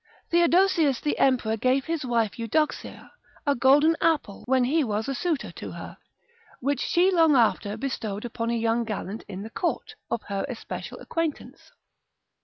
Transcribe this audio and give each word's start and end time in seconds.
Theodosius 0.31 0.99
the 0.99 1.19
emperor 1.19 1.55
gave 1.57 1.85
his 1.85 2.03
wife 2.03 2.39
Eudoxia 2.39 3.11
a 3.45 3.53
golden 3.53 3.95
apple 4.01 4.41
when 4.47 4.63
he 4.63 4.83
was 4.83 5.07
a 5.07 5.13
suitor 5.13 5.51
to 5.51 5.73
her, 5.73 5.95
which 6.59 6.79
she 6.81 7.11
long 7.11 7.35
after 7.35 7.77
bestowed 7.77 8.25
upon 8.25 8.49
a 8.49 8.55
young 8.57 8.83
gallant 8.83 9.23
in 9.27 9.43
the 9.43 9.51
court, 9.51 9.93
of 10.09 10.23
her 10.23 10.43
especial 10.49 10.97
acquaintance. 11.01 11.69